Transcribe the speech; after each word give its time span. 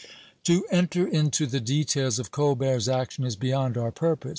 To 0.45 0.65
enter 0.71 1.07
into 1.07 1.45
the 1.45 1.59
details 1.59 2.17
of 2.17 2.31
Colbert's 2.31 2.87
action 2.87 3.23
is 3.23 3.35
beyond 3.35 3.77
our 3.77 3.91
purpose. 3.91 4.29